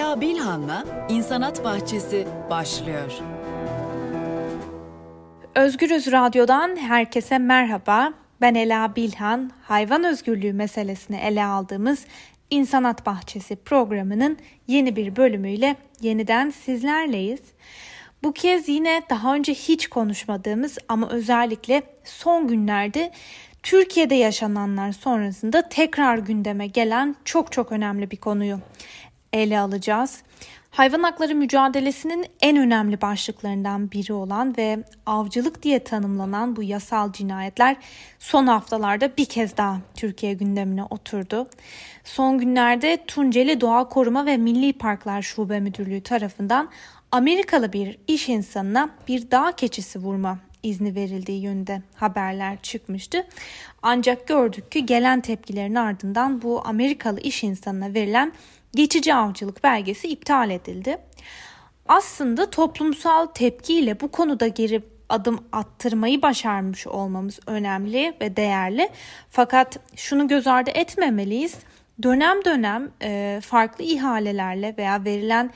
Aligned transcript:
Ela 0.00 0.20
Bilhan'la 0.20 0.84
İnsanat 1.08 1.64
Bahçesi 1.64 2.26
başlıyor. 2.50 3.12
Özgürüz 5.54 6.12
Radyo'dan 6.12 6.76
herkese 6.76 7.38
merhaba. 7.38 8.12
Ben 8.40 8.54
Ela 8.54 8.96
Bilhan. 8.96 9.50
Hayvan 9.62 10.04
özgürlüğü 10.04 10.52
meselesini 10.52 11.16
ele 11.16 11.44
aldığımız 11.44 12.06
İnsanat 12.50 13.06
Bahçesi 13.06 13.56
programının 13.56 14.38
yeni 14.66 14.96
bir 14.96 15.16
bölümüyle 15.16 15.76
yeniden 16.00 16.50
sizlerleyiz. 16.50 17.40
Bu 18.22 18.32
kez 18.32 18.68
yine 18.68 19.02
daha 19.10 19.34
önce 19.34 19.54
hiç 19.54 19.86
konuşmadığımız 19.86 20.78
ama 20.88 21.08
özellikle 21.08 21.82
son 22.04 22.48
günlerde 22.48 23.12
Türkiye'de 23.62 24.14
yaşananlar 24.14 24.92
sonrasında 24.92 25.68
tekrar 25.68 26.18
gündeme 26.18 26.66
gelen 26.66 27.16
çok 27.24 27.52
çok 27.52 27.72
önemli 27.72 28.10
bir 28.10 28.16
konuyu 28.16 28.58
ele 29.32 29.58
alacağız. 29.58 30.22
Hayvan 30.70 31.02
hakları 31.02 31.34
mücadelesinin 31.34 32.26
en 32.40 32.56
önemli 32.56 33.00
başlıklarından 33.00 33.90
biri 33.90 34.12
olan 34.12 34.56
ve 34.56 34.84
avcılık 35.06 35.62
diye 35.62 35.84
tanımlanan 35.84 36.56
bu 36.56 36.62
yasal 36.62 37.12
cinayetler 37.12 37.76
son 38.18 38.46
haftalarda 38.46 39.16
bir 39.16 39.24
kez 39.24 39.56
daha 39.56 39.78
Türkiye 39.94 40.34
gündemine 40.34 40.84
oturdu. 40.84 41.48
Son 42.04 42.38
günlerde 42.38 43.04
Tunceli 43.06 43.60
Doğa 43.60 43.88
Koruma 43.88 44.26
ve 44.26 44.36
Milli 44.36 44.72
Parklar 44.72 45.22
Şube 45.22 45.60
Müdürlüğü 45.60 46.00
tarafından 46.00 46.68
Amerikalı 47.12 47.72
bir 47.72 47.98
iş 48.08 48.28
insanına 48.28 48.90
bir 49.08 49.30
dağ 49.30 49.52
keçisi 49.52 49.98
vurma 49.98 50.38
izni 50.62 50.94
verildiği 50.94 51.42
yönünde 51.42 51.82
haberler 51.94 52.62
çıkmıştı. 52.62 53.26
Ancak 53.82 54.28
gördük 54.28 54.72
ki 54.72 54.86
gelen 54.86 55.20
tepkilerin 55.20 55.74
ardından 55.74 56.42
bu 56.42 56.66
Amerikalı 56.66 57.20
iş 57.20 57.44
insanına 57.44 57.94
verilen 57.94 58.32
geçici 58.74 59.14
avcılık 59.14 59.64
belgesi 59.64 60.08
iptal 60.08 60.50
edildi. 60.50 60.98
Aslında 61.88 62.50
toplumsal 62.50 63.26
tepkiyle 63.26 64.00
bu 64.00 64.10
konuda 64.10 64.48
geri 64.48 64.82
adım 65.08 65.44
attırmayı 65.52 66.22
başarmış 66.22 66.86
olmamız 66.86 67.40
önemli 67.46 68.14
ve 68.20 68.36
değerli. 68.36 68.88
Fakat 69.30 69.78
şunu 69.96 70.28
göz 70.28 70.46
ardı 70.46 70.70
etmemeliyiz. 70.70 71.54
Dönem 72.02 72.44
dönem 72.44 72.90
e, 73.02 73.40
farklı 73.42 73.84
ihalelerle 73.84 74.74
veya 74.78 75.04
verilen 75.04 75.50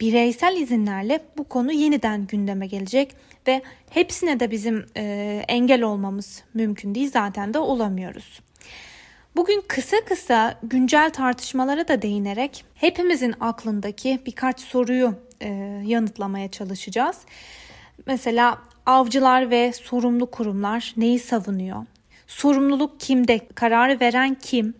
bireysel 0.00 0.56
izinlerle 0.56 1.20
bu 1.38 1.44
konu 1.44 1.72
yeniden 1.72 2.26
gündeme 2.26 2.66
gelecek 2.66 3.16
ve 3.46 3.62
hepsine 3.90 4.40
de 4.40 4.50
bizim 4.50 4.86
e, 4.96 5.44
engel 5.48 5.82
olmamız 5.82 6.44
mümkün 6.54 6.94
değil 6.94 7.10
zaten 7.10 7.54
de 7.54 7.58
olamıyoruz. 7.58 8.40
Bugün 9.36 9.62
kısa 9.68 9.96
kısa 10.04 10.58
güncel 10.62 11.10
tartışmalara 11.10 11.88
da 11.88 12.02
değinerek 12.02 12.64
hepimizin 12.74 13.34
aklındaki 13.40 14.20
birkaç 14.26 14.60
soruyu 14.60 15.14
e, 15.40 15.48
yanıtlamaya 15.84 16.50
çalışacağız. 16.50 17.16
Mesela 18.06 18.58
avcılar 18.86 19.50
ve 19.50 19.72
sorumlu 19.72 20.30
kurumlar 20.30 20.94
neyi 20.96 21.18
savunuyor? 21.18 21.86
Sorumluluk 22.26 23.00
kimde? 23.00 23.40
Kararı 23.54 24.00
veren 24.00 24.34
kim? 24.34 24.74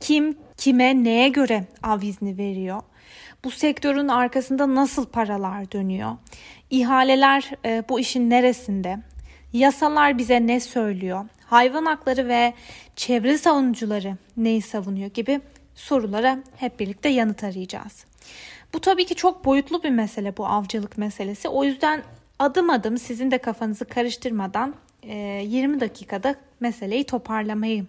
Kim 0.00 0.38
kime 0.56 1.04
neye 1.04 1.28
göre 1.28 1.64
av 1.82 2.02
izni 2.02 2.38
veriyor? 2.38 2.82
Bu 3.44 3.50
sektörün 3.50 4.08
arkasında 4.08 4.74
nasıl 4.74 5.06
paralar 5.06 5.72
dönüyor? 5.72 6.16
İhaleler 6.70 7.50
e, 7.64 7.84
bu 7.88 8.00
işin 8.00 8.30
neresinde? 8.30 8.98
Yasalar 9.52 10.18
bize 10.18 10.46
ne 10.46 10.60
söylüyor? 10.60 11.24
Hayvan 11.46 11.84
hakları 11.84 12.28
ve 12.28 12.54
çevre 12.96 13.38
savunucuları 13.38 14.16
neyi 14.36 14.62
savunuyor 14.62 15.10
gibi 15.10 15.40
sorulara 15.74 16.38
hep 16.56 16.80
birlikte 16.80 17.08
yanıt 17.08 17.44
arayacağız. 17.44 18.04
Bu 18.74 18.80
tabii 18.80 19.06
ki 19.06 19.14
çok 19.14 19.44
boyutlu 19.44 19.82
bir 19.82 19.90
mesele 19.90 20.36
bu 20.36 20.46
avcılık 20.46 20.98
meselesi. 20.98 21.48
O 21.48 21.64
yüzden 21.64 22.02
adım 22.38 22.70
adım 22.70 22.98
sizin 22.98 23.30
de 23.30 23.38
kafanızı 23.38 23.84
karıştırmadan 23.84 24.74
20 25.02 25.76
e, 25.76 25.80
dakikada 25.80 26.34
meseleyi 26.60 27.04
toparlamayı 27.04 27.86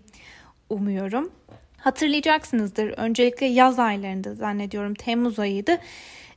umuyorum. 0.70 1.32
Hatırlayacaksınızdır 1.78 2.94
öncelikle 2.98 3.46
yaz 3.46 3.80
aylarında 3.80 4.36
zannediyorum 4.36 4.94
Temmuz 4.94 5.40
ayıydı. 5.40 5.78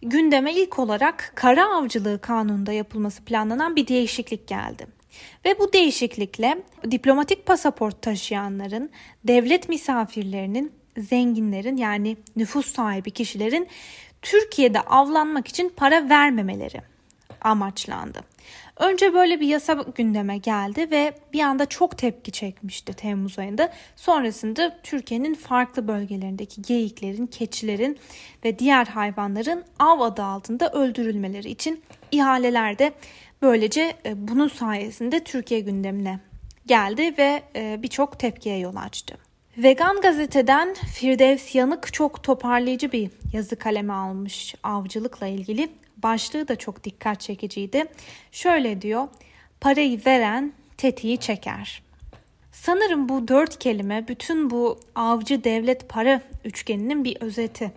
Gündeme 0.02 0.54
ilk 0.54 0.78
olarak 0.78 1.32
kara 1.34 1.76
avcılığı 1.76 2.20
kanununda 2.20 2.72
yapılması 2.72 3.24
planlanan 3.24 3.76
bir 3.76 3.86
değişiklik 3.86 4.48
geldi. 4.48 4.99
Ve 5.44 5.58
bu 5.58 5.72
değişiklikle 5.72 6.62
diplomatik 6.90 7.46
pasaport 7.46 8.02
taşıyanların, 8.02 8.90
devlet 9.24 9.68
misafirlerinin, 9.68 10.72
zenginlerin 10.98 11.76
yani 11.76 12.16
nüfus 12.36 12.72
sahibi 12.72 13.10
kişilerin 13.10 13.68
Türkiye'de 14.22 14.80
avlanmak 14.80 15.48
için 15.48 15.72
para 15.76 16.08
vermemeleri 16.08 16.80
amaçlandı. 17.40 18.20
Önce 18.76 19.14
böyle 19.14 19.40
bir 19.40 19.46
yasa 19.46 19.72
gündeme 19.94 20.38
geldi 20.38 20.90
ve 20.90 21.14
bir 21.32 21.40
anda 21.40 21.66
çok 21.66 21.98
tepki 21.98 22.32
çekmişti 22.32 22.92
Temmuz 22.92 23.38
ayında. 23.38 23.72
Sonrasında 23.96 24.78
Türkiye'nin 24.82 25.34
farklı 25.34 25.88
bölgelerindeki 25.88 26.62
geyiklerin, 26.62 27.26
keçilerin 27.26 27.98
ve 28.44 28.58
diğer 28.58 28.86
hayvanların 28.86 29.64
av 29.78 30.00
adı 30.00 30.22
altında 30.22 30.72
öldürülmeleri 30.72 31.50
için 31.50 31.82
ihalelerde 32.12 32.92
böylece 33.42 33.96
e, 34.06 34.28
bunun 34.28 34.48
sayesinde 34.48 35.24
Türkiye 35.24 35.60
gündemine 35.60 36.20
geldi 36.66 37.14
ve 37.18 37.42
e, 37.56 37.82
birçok 37.82 38.18
tepkiye 38.18 38.58
yol 38.58 38.76
açtı. 38.76 39.18
Vegan 39.58 40.00
gazeteden 40.00 40.74
Firdevs 40.74 41.54
Yanık 41.54 41.92
çok 41.92 42.22
toparlayıcı 42.22 42.92
bir 42.92 43.10
yazı 43.32 43.56
kaleme 43.56 43.92
almış 43.92 44.54
avcılıkla 44.62 45.26
ilgili 45.26 45.68
başlığı 45.96 46.48
da 46.48 46.56
çok 46.56 46.84
dikkat 46.84 47.20
çekiciydi. 47.20 47.84
Şöyle 48.32 48.82
diyor, 48.82 49.08
parayı 49.60 50.00
veren 50.06 50.52
tetiği 50.76 51.18
çeker. 51.18 51.82
Sanırım 52.52 53.08
bu 53.08 53.28
dört 53.28 53.58
kelime 53.58 54.08
bütün 54.08 54.50
bu 54.50 54.80
avcı 54.94 55.44
devlet 55.44 55.88
para 55.88 56.22
üçgeninin 56.44 57.04
bir 57.04 57.16
özeti. 57.20 57.72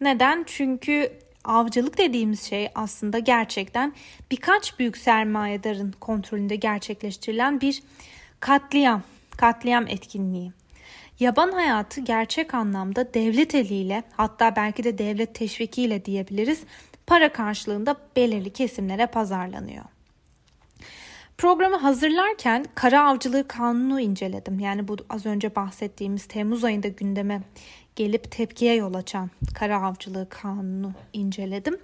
Neden? 0.00 0.44
Çünkü 0.46 1.12
avcılık 1.44 1.98
dediğimiz 1.98 2.42
şey 2.42 2.68
aslında 2.74 3.18
gerçekten 3.18 3.92
birkaç 4.30 4.78
büyük 4.78 4.96
sermayedarın 4.96 5.94
kontrolünde 6.00 6.56
gerçekleştirilen 6.56 7.60
bir 7.60 7.82
katliam, 8.40 9.02
katliam 9.36 9.86
etkinliği. 9.86 10.52
Yaban 11.20 11.52
hayatı 11.52 12.00
gerçek 12.00 12.54
anlamda 12.54 13.14
devlet 13.14 13.54
eliyle 13.54 14.02
hatta 14.16 14.56
belki 14.56 14.84
de 14.84 14.98
devlet 14.98 15.34
teşvikiyle 15.34 16.04
diyebiliriz 16.04 16.60
para 17.06 17.32
karşılığında 17.32 17.96
belirli 18.16 18.52
kesimlere 18.52 19.06
pazarlanıyor. 19.06 19.84
Programı 21.38 21.76
hazırlarken 21.76 22.66
kara 22.74 23.06
avcılığı 23.08 23.48
kanunu 23.48 24.00
inceledim. 24.00 24.60
Yani 24.60 24.88
bu 24.88 24.96
az 25.10 25.26
önce 25.26 25.56
bahsettiğimiz 25.56 26.26
Temmuz 26.26 26.64
ayında 26.64 26.88
gündeme 26.88 27.42
gelip 27.96 28.30
tepkiye 28.30 28.74
yol 28.74 28.94
açan 28.94 29.30
kara 29.54 29.82
avcılığı 29.82 30.28
kanunu 30.28 30.92
inceledim. 31.12 31.78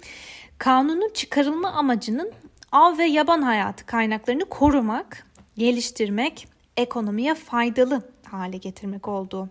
Kanunun 0.57 1.13
çıkarılma 1.13 1.71
amacının 1.71 2.31
av 2.71 2.97
ve 2.97 3.05
yaban 3.05 3.41
hayatı 3.41 3.85
kaynaklarını 3.85 4.45
korumak, 4.45 5.27
geliştirmek, 5.57 6.47
ekonomiye 6.77 7.35
faydalı 7.35 8.01
hale 8.25 8.57
getirmek 8.57 9.07
olduğu 9.07 9.49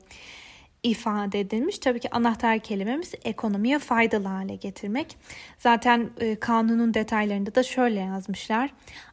ifade 0.83 1.41
edilmiş. 1.41 1.79
Tabii 1.79 2.01
ki 2.01 2.11
anahtar 2.11 2.59
kelimemiz 2.59 3.13
ekonomiye 3.25 3.79
faydalı 3.79 4.29
hale 4.29 4.55
getirmek. 4.55 5.17
Zaten 5.59 6.11
e, 6.21 6.37
kanunun 6.37 6.95
detaylarında 6.95 7.55
da 7.55 7.63
şöyle 7.63 8.01
yazmışlar. 8.01 8.71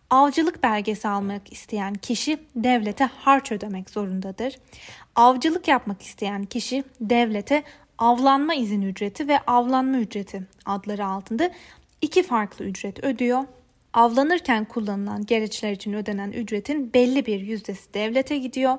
Avcılık 0.10 0.64
belgesi 0.64 1.08
almak 1.08 1.54
isteyen 1.54 1.94
kişi 1.94 2.40
devlete 2.56 3.06
harç 3.06 3.52
ödemek 3.52 3.90
zorundadır. 3.90 4.60
Avcılık 5.16 5.68
yapmak 5.68 6.02
isteyen 6.02 6.46
kişi 6.46 6.84
devlete 7.02 7.64
avlanma 7.98 8.54
izin 8.54 8.82
ücreti 8.82 9.28
ve 9.28 9.40
avlanma 9.40 9.98
ücreti 9.98 10.44
adları 10.66 11.06
altında 11.06 11.52
iki 12.02 12.24
farklı 12.24 12.66
ücret 12.66 13.04
ödüyor. 13.04 13.44
Avlanırken 13.94 14.66
kullanılan 14.66 15.26
gereçler 15.26 15.72
için 15.72 15.94
ödenen 15.94 16.32
ücretin 16.32 16.94
belli 16.94 17.26
bir 17.26 17.40
yüzdesi 17.40 17.94
devlete 17.94 18.38
gidiyor. 18.38 18.78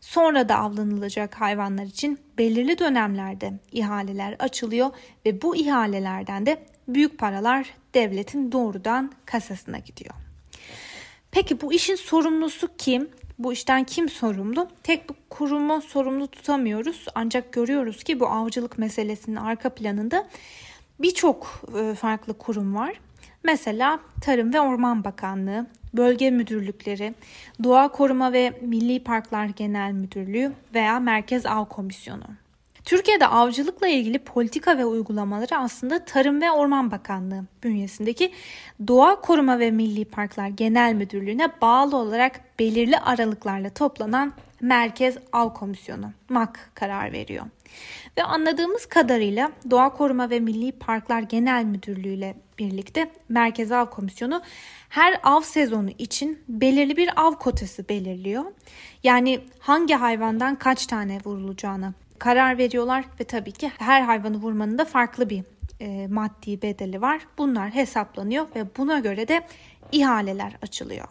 Sonra 0.00 0.48
da 0.48 0.56
avlanılacak 0.56 1.40
hayvanlar 1.40 1.84
için 1.84 2.18
belirli 2.38 2.78
dönemlerde 2.78 3.52
ihaleler 3.72 4.36
açılıyor 4.38 4.90
ve 5.26 5.42
bu 5.42 5.56
ihalelerden 5.56 6.46
de 6.46 6.66
büyük 6.88 7.18
paralar 7.18 7.66
devletin 7.94 8.52
doğrudan 8.52 9.12
kasasına 9.24 9.78
gidiyor. 9.78 10.25
Peki 11.36 11.60
bu 11.60 11.72
işin 11.72 11.94
sorumlusu 11.94 12.68
kim? 12.78 13.08
Bu 13.38 13.52
işten 13.52 13.84
kim 13.84 14.08
sorumlu? 14.08 14.68
Tek 14.82 15.10
bir 15.10 15.14
kurumu 15.30 15.82
sorumlu 15.82 16.28
tutamıyoruz. 16.28 17.06
Ancak 17.14 17.52
görüyoruz 17.52 18.04
ki 18.04 18.20
bu 18.20 18.26
avcılık 18.26 18.78
meselesinin 18.78 19.36
arka 19.36 19.70
planında 19.70 20.28
birçok 21.00 21.62
e, 21.78 21.94
farklı 21.94 22.38
kurum 22.38 22.74
var. 22.74 23.00
Mesela 23.44 24.00
Tarım 24.20 24.54
ve 24.54 24.60
Orman 24.60 25.04
Bakanlığı, 25.04 25.66
bölge 25.94 26.30
müdürlükleri, 26.30 27.14
Doğa 27.64 27.88
Koruma 27.88 28.32
ve 28.32 28.52
Milli 28.60 29.04
Parklar 29.04 29.46
Genel 29.46 29.92
Müdürlüğü 29.92 30.52
veya 30.74 31.00
Merkez 31.00 31.46
Av 31.46 31.64
Komisyonu. 31.64 32.26
Türkiye'de 32.86 33.26
avcılıkla 33.26 33.88
ilgili 33.88 34.18
politika 34.18 34.78
ve 34.78 34.84
uygulamaları 34.84 35.58
aslında 35.58 36.04
Tarım 36.04 36.40
ve 36.40 36.50
Orman 36.50 36.90
Bakanlığı 36.90 37.44
bünyesindeki 37.62 38.32
Doğa 38.88 39.20
Koruma 39.20 39.58
ve 39.58 39.70
Milli 39.70 40.04
Parklar 40.04 40.48
Genel 40.48 40.94
Müdürlüğü'ne 40.94 41.48
bağlı 41.60 41.96
olarak 41.96 42.58
belirli 42.58 42.98
aralıklarla 42.98 43.70
toplanan 43.70 44.32
Merkez 44.60 45.18
Av 45.32 45.54
Komisyonu 45.54 46.12
MAK 46.28 46.70
karar 46.74 47.12
veriyor. 47.12 47.44
Ve 48.18 48.22
anladığımız 48.22 48.86
kadarıyla 48.86 49.52
Doğa 49.70 49.92
Koruma 49.92 50.30
ve 50.30 50.40
Milli 50.40 50.72
Parklar 50.72 51.20
Genel 51.20 51.64
Müdürlüğü 51.64 52.14
ile 52.14 52.34
birlikte 52.58 53.10
Merkez 53.28 53.72
Av 53.72 53.86
Komisyonu 53.86 54.42
her 54.88 55.20
av 55.22 55.40
sezonu 55.40 55.90
için 55.98 56.38
belirli 56.48 56.96
bir 56.96 57.10
av 57.16 57.32
kotası 57.32 57.88
belirliyor. 57.88 58.44
Yani 59.02 59.40
hangi 59.58 59.94
hayvandan 59.94 60.56
kaç 60.56 60.86
tane 60.86 61.20
vurulacağını 61.24 61.92
karar 62.18 62.58
veriyorlar 62.58 63.04
ve 63.20 63.24
tabii 63.24 63.52
ki 63.52 63.72
her 63.78 64.02
hayvanı 64.02 64.36
vurmanın 64.36 64.78
da 64.78 64.84
farklı 64.84 65.30
bir 65.30 65.42
e, 65.80 66.06
maddi 66.06 66.62
bedeli 66.62 67.00
var. 67.00 67.20
Bunlar 67.38 67.70
hesaplanıyor 67.70 68.46
ve 68.56 68.76
buna 68.76 68.98
göre 68.98 69.28
de 69.28 69.46
ihaleler 69.92 70.56
açılıyor. 70.62 71.08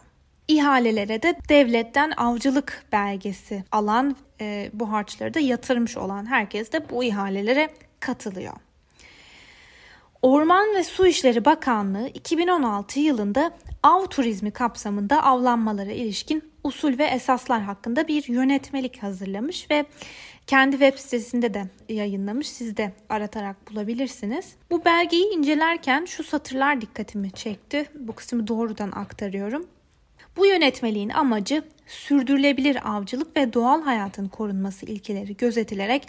İhalelere 0.48 1.22
de 1.22 1.36
devletten 1.48 2.12
avcılık 2.16 2.84
belgesi 2.92 3.64
alan 3.72 4.16
e, 4.40 4.70
bu 4.72 4.92
harçları 4.92 5.34
da 5.34 5.40
yatırmış 5.40 5.96
olan 5.96 6.26
herkes 6.26 6.72
de 6.72 6.90
bu 6.90 7.04
ihalelere 7.04 7.70
katılıyor. 8.00 8.52
Orman 10.22 10.74
ve 10.74 10.84
Su 10.84 11.06
İşleri 11.06 11.44
Bakanlığı 11.44 12.08
2016 12.08 13.00
yılında 13.00 13.50
av 13.82 14.06
turizmi 14.06 14.50
kapsamında 14.50 15.22
avlanmalara 15.22 15.92
ilişkin 15.92 16.52
usul 16.64 16.98
ve 16.98 17.04
esaslar 17.04 17.62
hakkında 17.62 18.08
bir 18.08 18.28
yönetmelik 18.28 19.02
hazırlamış 19.02 19.70
ve 19.70 19.86
kendi 20.46 20.78
web 20.78 20.98
sitesinde 20.98 21.54
de 21.54 21.64
yayınlamış. 21.88 22.48
Siz 22.48 22.76
de 22.76 22.92
aratarak 23.08 23.70
bulabilirsiniz. 23.70 24.54
Bu 24.70 24.84
belgeyi 24.84 25.34
incelerken 25.34 26.04
şu 26.04 26.24
satırlar 26.24 26.80
dikkatimi 26.80 27.30
çekti. 27.30 27.86
Bu 27.94 28.14
kısmı 28.14 28.48
doğrudan 28.48 28.90
aktarıyorum. 28.90 29.66
Bu 30.36 30.46
yönetmeliğin 30.46 31.08
amacı 31.08 31.62
sürdürülebilir 31.86 32.96
avcılık 32.96 33.36
ve 33.36 33.52
doğal 33.52 33.82
hayatın 33.82 34.28
korunması 34.28 34.86
ilkeleri 34.86 35.36
gözetilerek 35.36 36.08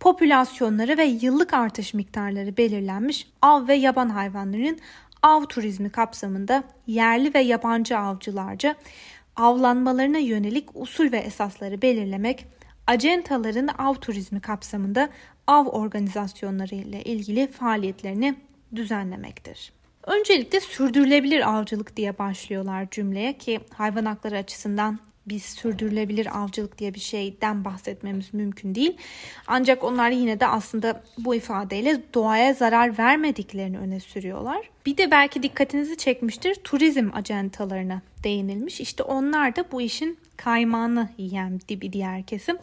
popülasyonları 0.00 0.98
ve 0.98 1.04
yıllık 1.04 1.54
artış 1.54 1.94
miktarları 1.94 2.56
belirlenmiş 2.56 3.28
av 3.42 3.68
ve 3.68 3.74
yaban 3.74 4.08
hayvanlarının 4.08 4.78
av 5.22 5.44
turizmi 5.44 5.90
kapsamında 5.90 6.64
yerli 6.86 7.34
ve 7.34 7.40
yabancı 7.40 7.98
avcılarca 7.98 8.74
avlanmalarına 9.36 10.18
yönelik 10.18 10.68
usul 10.74 11.12
ve 11.12 11.18
esasları 11.18 11.82
belirlemek, 11.82 12.46
acentaların 12.86 13.68
av 13.68 13.94
turizmi 13.94 14.40
kapsamında 14.40 15.08
av 15.46 15.66
organizasyonları 15.66 16.74
ile 16.74 17.02
ilgili 17.02 17.46
faaliyetlerini 17.46 18.34
düzenlemektir. 18.76 19.72
Öncelikle 20.06 20.60
sürdürülebilir 20.60 21.54
avcılık 21.54 21.96
diye 21.96 22.18
başlıyorlar 22.18 22.90
cümleye 22.90 23.38
ki 23.38 23.60
hayvan 23.74 24.04
hakları 24.04 24.36
açısından 24.36 24.98
biz 25.26 25.42
sürdürülebilir 25.42 26.42
avcılık 26.42 26.78
diye 26.78 26.94
bir 26.94 27.00
şeyden 27.00 27.64
bahsetmemiz 27.64 28.34
mümkün 28.34 28.74
değil. 28.74 28.96
Ancak 29.46 29.84
onlar 29.84 30.10
yine 30.10 30.40
de 30.40 30.46
aslında 30.46 31.02
bu 31.18 31.34
ifadeyle 31.34 32.02
doğaya 32.14 32.54
zarar 32.54 32.98
vermediklerini 32.98 33.78
öne 33.78 34.00
sürüyorlar. 34.00 34.70
Bir 34.86 34.96
de 34.96 35.10
belki 35.10 35.42
dikkatinizi 35.42 35.96
çekmiştir 35.96 36.54
turizm 36.54 37.10
acentalarına 37.14 38.02
değinilmiş. 38.24 38.80
İşte 38.80 39.02
onlar 39.02 39.56
da 39.56 39.64
bu 39.72 39.80
işin 39.80 40.18
kaymağını 40.36 41.08
yiyen 41.18 41.60
bir 41.68 41.92
diğer 41.92 42.22
kesim. 42.22 42.58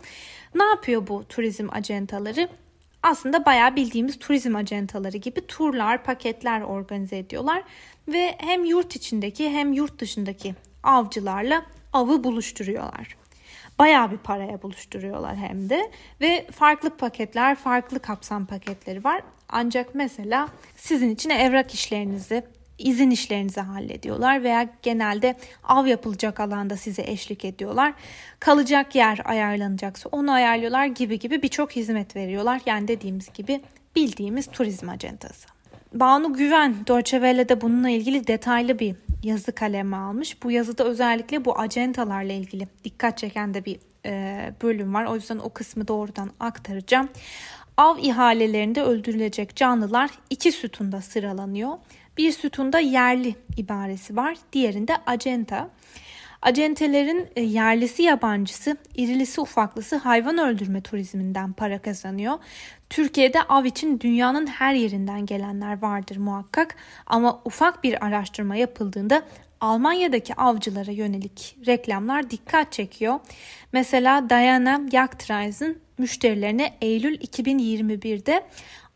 Ne 0.56 0.64
yapıyor 0.64 1.08
bu 1.08 1.24
turizm 1.30 1.68
acentaları? 1.72 2.50
Aslında 3.04 3.46
bayağı 3.46 3.76
bildiğimiz 3.76 4.20
turizm 4.20 4.56
acentaları 4.56 5.18
gibi 5.18 5.48
turlar, 5.48 6.04
paketler 6.04 6.62
organize 6.62 7.18
ediyorlar 7.18 7.64
ve 8.08 8.36
hem 8.38 8.66
yurt 8.66 8.96
içindeki 8.96 9.50
hem 9.50 9.74
yurt 9.74 10.00
dışındaki 10.00 10.56
avcılarla 10.84 11.66
avı 11.94 12.24
buluşturuyorlar. 12.24 13.18
Bayağı 13.80 14.12
bir 14.12 14.18
paraya 14.18 14.62
buluşturuyorlar 14.62 15.36
hem 15.36 15.70
de 15.70 15.92
ve 16.22 16.48
farklı 16.52 16.90
paketler, 16.98 17.56
farklı 17.56 18.00
kapsam 18.00 18.46
paketleri 18.46 19.04
var. 19.04 19.22
Ancak 19.50 19.96
mesela 19.96 20.48
sizin 20.76 21.10
için 21.10 21.30
evrak 21.30 21.74
işlerinizi, 21.74 22.44
izin 22.78 23.12
işlerinizi 23.12 23.62
hallediyorlar 23.62 24.44
veya 24.44 24.70
genelde 24.82 25.36
av 25.64 25.86
yapılacak 25.86 26.40
alanda 26.40 26.78
size 26.78 27.02
eşlik 27.02 27.46
ediyorlar. 27.46 27.94
Kalacak 28.40 28.96
yer 28.96 29.22
ayarlanacaksa 29.26 30.10
onu 30.12 30.32
ayarlıyorlar 30.32 30.86
gibi 30.86 31.20
gibi 31.20 31.42
birçok 31.42 31.72
hizmet 31.72 32.16
veriyorlar. 32.16 32.62
Yani 32.66 32.88
dediğimiz 32.88 33.34
gibi 33.34 33.62
bildiğimiz 33.96 34.48
turizm 34.48 34.90
acentası. 34.90 35.48
Banu 35.94 36.34
Güven 36.34 36.76
Deutsche 36.88 37.18
Welle'de 37.18 37.62
bununla 37.62 37.90
ilgili 37.90 38.28
detaylı 38.28 38.80
bir 38.80 38.96
yazı 39.24 39.52
kaleme 39.52 39.98
almış. 39.98 40.44
Bu 40.44 40.52
yazıda 40.52 40.84
özellikle 40.84 41.46
bu 41.46 41.60
acentalarla 41.60 42.34
ilgili 42.34 42.68
dikkat 42.84 43.18
çeken 43.18 43.54
de 43.54 43.66
bir 43.66 43.80
e, 44.06 44.54
bölüm 44.62 44.94
var. 44.94 45.06
O 45.06 45.16
yüzden 45.16 45.38
o 45.38 45.50
kısmı 45.50 45.88
doğrudan 45.88 46.32
aktaracağım. 46.40 47.10
Av 47.78 47.98
ihalelerinde 47.98 48.84
öldürülecek 48.84 49.56
canlılar 49.56 50.10
iki 50.30 50.52
sütunda 50.52 51.02
sıralanıyor. 51.02 51.78
Bir 52.22 52.32
sütunda 52.32 52.80
yerli 52.80 53.36
ibaresi 53.58 54.16
var, 54.16 54.38
diğerinde 54.54 54.98
acenta. 55.06 55.70
Acentelerin 56.42 57.28
e, 57.36 57.42
yerlisi 57.42 58.04
yabancısı, 58.04 58.78
irilisi 58.96 59.42
ufaklısı 59.42 59.96
hayvan 59.96 60.38
öldürme 60.38 60.82
turizminden 60.82 61.54
para 61.54 61.80
kazanıyor. 61.80 62.40
Türkiye'de 62.90 63.44
av 63.44 63.66
için 63.66 64.00
dünyanın 64.00 64.48
her 64.48 64.74
yerinden 64.74 65.26
gelenler 65.26 65.82
vardır 65.82 66.18
muhakkak 66.18 66.76
ama 67.06 67.42
ufak 67.46 67.84
bir 67.84 68.06
araştırma 68.06 68.56
yapıldığında 68.56 69.22
Almanya'daki 69.62 70.36
avcılara 70.36 70.92
yönelik 70.92 71.58
reklamlar 71.68 72.30
dikkat 72.30 72.72
çekiyor. 72.72 73.20
Mesela 73.74 74.30
Diana 74.30 74.82
Jagdreisen 74.92 75.76
müşterilerine 75.98 76.78
Eylül 76.82 77.16
2021'de 77.16 78.44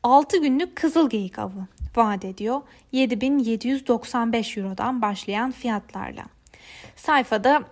6 0.03 0.37
günlük 0.37 0.75
kızıl 0.75 1.09
geyik 1.09 1.39
avı 1.39 1.67
vaat 1.97 2.25
ediyor. 2.25 2.61
7795 2.91 4.57
Euro'dan 4.57 5.01
başlayan 5.01 5.51
fiyatlarla. 5.51 6.25
Sayfada 6.95 7.63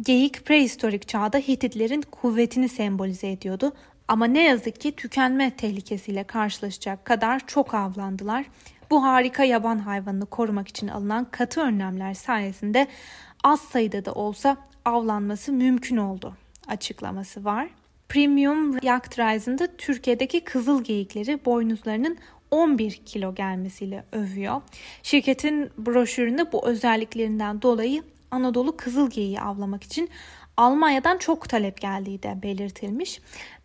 geyik 0.00 0.46
prehistorik 0.46 1.08
çağda 1.08 1.38
Hititlerin 1.38 2.02
kuvvetini 2.02 2.68
sembolize 2.68 3.30
ediyordu. 3.30 3.72
Ama 4.08 4.24
ne 4.24 4.42
yazık 4.42 4.80
ki 4.80 4.96
tükenme 4.96 5.50
tehlikesiyle 5.50 6.24
karşılaşacak 6.24 7.04
kadar 7.04 7.46
çok 7.46 7.74
avlandılar. 7.74 8.44
Bu 8.90 9.02
harika 9.02 9.44
yaban 9.44 9.78
hayvanını 9.78 10.26
korumak 10.26 10.68
için 10.68 10.88
alınan 10.88 11.26
katı 11.30 11.60
önlemler 11.60 12.14
sayesinde 12.14 12.86
az 13.44 13.60
sayıda 13.60 14.04
da 14.04 14.12
olsa 14.12 14.56
avlanması 14.84 15.52
mümkün 15.52 15.96
oldu 15.96 16.34
açıklaması 16.68 17.44
var. 17.44 17.68
Premium 18.08 18.82
Jagdreisen'da 18.82 19.76
Türkiye'deki 19.76 20.40
kızıl 20.40 20.84
geyikleri 20.84 21.44
boynuzlarının 21.44 22.18
11 22.50 22.92
kilo 23.06 23.34
gelmesiyle 23.34 24.04
övüyor. 24.12 24.62
Şirketin 25.02 25.70
broşüründe 25.78 26.52
bu 26.52 26.66
özelliklerinden 26.66 27.62
dolayı 27.62 28.02
Anadolu 28.30 28.76
kızıl 28.76 29.10
geyiği 29.10 29.40
avlamak 29.40 29.84
için 29.84 30.10
Almanya'dan 30.56 31.18
çok 31.18 31.48
talep 31.48 31.80
geldiği 31.80 32.22
de 32.22 32.42
belirtilmiş. 32.42 33.20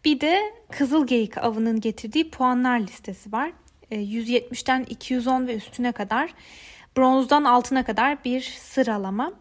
Bir 0.06 0.22
de 0.22 0.40
kızıl 0.72 1.08
geyik 1.08 1.38
avının 1.38 1.80
getirdiği 1.80 2.30
puanlar 2.30 2.80
listesi 2.80 3.32
var. 3.32 3.52
170'ten 3.92 4.80
e, 4.80 4.84
210 4.84 5.48
ve 5.48 5.56
üstüne 5.56 5.92
kadar 5.92 6.34
bronzdan 6.98 7.44
altına 7.44 7.86
kadar 7.86 8.24
bir 8.24 8.42
sıralama. 8.42 9.34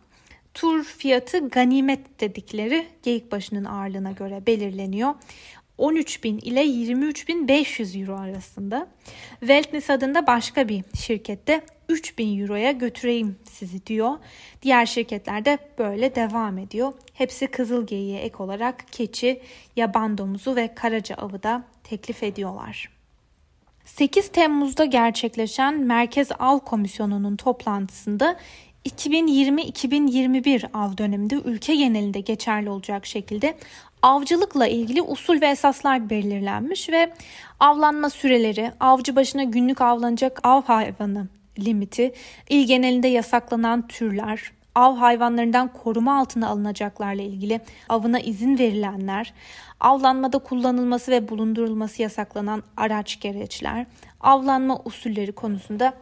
Tur 0.54 0.84
fiyatı 0.84 1.49
ganimet 1.49 2.20
dedikleri 2.20 2.87
geyik 3.02 3.32
başının 3.32 3.64
ağırlığına 3.64 4.12
göre 4.12 4.46
belirleniyor. 4.46 5.14
13.000 5.82 6.40
ile 6.40 6.64
23.500 6.64 8.00
euro 8.00 8.16
arasında. 8.16 8.86
Wellness 9.40 9.90
adında 9.90 10.26
başka 10.26 10.68
bir 10.68 10.84
şirkette 10.94 11.60
3000 11.88 12.40
euroya 12.40 12.72
götüreyim 12.72 13.36
sizi 13.50 13.86
diyor. 13.86 14.18
Diğer 14.62 14.86
şirketler 14.86 15.44
de 15.44 15.58
böyle 15.78 16.14
devam 16.14 16.58
ediyor. 16.58 16.92
Hepsi 17.14 17.46
kızıl 17.46 17.86
geyiğe 17.86 18.20
ek 18.20 18.36
olarak 18.38 18.92
keçi, 18.92 19.40
yaban 19.76 20.18
domuzu 20.18 20.56
ve 20.56 20.74
karaca 20.74 21.14
avı 21.14 21.42
da 21.42 21.64
teklif 21.84 22.22
ediyorlar. 22.22 22.90
8 23.84 24.28
Temmuz'da 24.28 24.84
gerçekleşen 24.84 25.80
Merkez 25.80 26.28
Av 26.38 26.58
Komisyonu'nun 26.58 27.36
toplantısında 27.36 28.36
2020-2021 28.86 30.72
av 30.74 30.96
döneminde 30.96 31.34
ülke 31.34 31.76
genelinde 31.76 32.20
geçerli 32.20 32.70
olacak 32.70 33.06
şekilde 33.06 33.54
avcılıkla 34.02 34.66
ilgili 34.66 35.02
usul 35.02 35.40
ve 35.40 35.47
esaslar 35.47 36.11
belirlenmiş 36.11 36.90
ve 36.90 37.12
avlanma 37.61 38.11
süreleri, 38.11 38.73
avcı 38.80 39.16
başına 39.16 39.42
günlük 39.44 39.80
avlanacak 39.80 40.40
av 40.42 40.62
hayvanı 40.62 41.28
limiti, 41.59 42.12
il 42.49 42.66
genelinde 42.66 43.09
yasaklanan 43.09 43.88
türler, 43.88 44.52
av 44.75 44.97
hayvanlarından 44.97 45.73
koruma 45.73 46.18
altına 46.18 46.49
alınacaklarla 46.49 47.23
ilgili 47.23 47.61
avına 47.88 48.21
izin 48.21 48.59
verilenler, 48.59 49.35
avlanmada 49.80 50.38
kullanılması 50.38 51.11
ve 51.11 51.28
bulundurulması 51.28 52.02
yasaklanan 52.02 52.62
araç 52.76 53.21
gereçler, 53.21 53.87
avlanma 54.21 54.80
usulleri 54.85 55.32
konusunda 55.32 55.94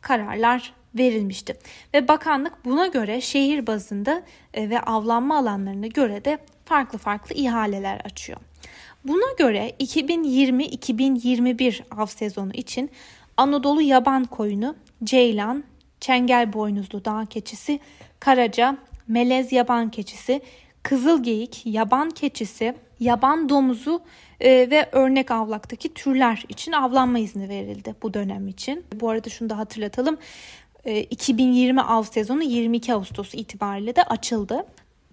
kararlar 0.00 0.72
verilmişti. 0.94 1.56
Ve 1.94 2.08
bakanlık 2.08 2.64
buna 2.64 2.86
göre 2.86 3.20
şehir 3.20 3.66
bazında 3.66 4.22
e, 4.54 4.70
ve 4.70 4.80
avlanma 4.80 5.38
alanlarına 5.38 5.86
göre 5.86 6.24
de 6.24 6.38
farklı 6.68 6.98
farklı 6.98 7.34
ihaleler 7.34 8.00
açıyor. 8.04 8.38
Buna 9.04 9.32
göre 9.38 9.72
2020-2021 9.80 11.82
av 11.90 12.06
sezonu 12.06 12.52
için 12.52 12.90
Anadolu 13.36 13.82
yaban 13.82 14.24
koyunu, 14.24 14.76
ceylan, 15.04 15.64
çengel 16.00 16.52
boynuzlu 16.52 17.04
dağ 17.04 17.26
keçisi, 17.30 17.80
karaca, 18.20 18.76
melez 19.08 19.52
yaban 19.52 19.90
keçisi, 19.90 20.40
kızıl 20.82 21.22
geyik, 21.22 21.62
yaban 21.64 22.10
keçisi, 22.10 22.74
yaban 23.00 23.48
domuzu 23.48 24.02
e, 24.40 24.70
ve 24.70 24.88
örnek 24.92 25.30
avlaktaki 25.30 25.94
türler 25.94 26.44
için 26.48 26.72
avlanma 26.72 27.18
izni 27.18 27.48
verildi 27.48 27.94
bu 28.02 28.14
dönem 28.14 28.48
için. 28.48 28.84
Bu 29.00 29.10
arada 29.10 29.30
şunu 29.30 29.50
da 29.50 29.58
hatırlatalım. 29.58 30.18
2020 30.84 31.80
e, 31.80 31.82
av 31.82 32.02
sezonu 32.02 32.42
22 32.42 32.94
Ağustos 32.94 33.34
itibariyle 33.34 33.96
de 33.96 34.02
açıldı. 34.02 34.66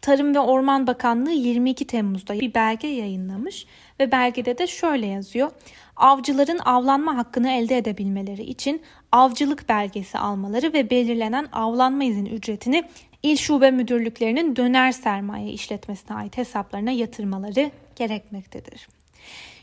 Tarım 0.05 0.35
ve 0.35 0.39
Orman 0.39 0.87
Bakanlığı 0.87 1.31
22 1.31 1.87
Temmuz'da 1.87 2.39
bir 2.39 2.53
belge 2.53 2.87
yayınlamış 2.87 3.65
ve 3.99 4.11
belgede 4.11 4.57
de 4.57 4.67
şöyle 4.67 5.05
yazıyor. 5.05 5.51
Avcıların 5.95 6.59
avlanma 6.59 7.17
hakkını 7.17 7.51
elde 7.51 7.77
edebilmeleri 7.77 8.43
için 8.43 8.81
avcılık 9.11 9.69
belgesi 9.69 10.17
almaları 10.17 10.73
ve 10.73 10.89
belirlenen 10.89 11.47
avlanma 11.53 12.03
izin 12.03 12.25
ücretini 12.25 12.83
il 13.23 13.37
şube 13.37 13.71
müdürlüklerinin 13.71 14.55
döner 14.55 14.91
sermaye 14.91 15.51
işletmesine 15.51 16.17
ait 16.17 16.37
hesaplarına 16.37 16.91
yatırmaları 16.91 17.71
gerekmektedir. 17.95 18.87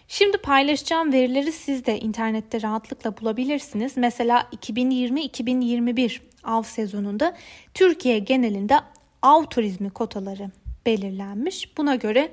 Şimdi 0.08 0.38
paylaşacağım 0.38 1.12
verileri 1.12 1.52
siz 1.52 1.86
de 1.86 2.00
internette 2.00 2.62
rahatlıkla 2.62 3.20
bulabilirsiniz. 3.20 3.96
Mesela 3.96 4.48
2020-2021 4.56 6.20
av 6.44 6.62
sezonunda 6.62 7.36
Türkiye 7.74 8.18
genelinde 8.18 8.80
av 9.22 9.44
turizmi 9.44 9.90
kotaları 9.90 10.50
belirlenmiş. 10.86 11.76
Buna 11.76 11.94
göre 11.94 12.32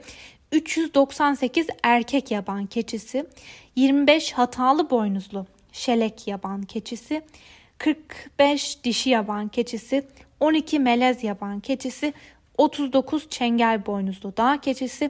398 0.52 1.68
erkek 1.84 2.32
yaban 2.32 2.66
keçisi, 2.66 3.26
25 3.76 4.32
hatalı 4.32 4.90
boynuzlu 4.90 5.46
şelek 5.72 6.28
yaban 6.28 6.62
keçisi, 6.62 7.22
45 7.78 8.84
dişi 8.84 9.10
yaban 9.10 9.48
keçisi, 9.48 10.08
12 10.40 10.80
melez 10.80 11.24
yaban 11.24 11.60
keçisi, 11.60 12.14
39 12.58 13.30
çengel 13.30 13.86
boynuzlu 13.86 14.38
dağ 14.38 14.62
keçisi, 14.62 15.10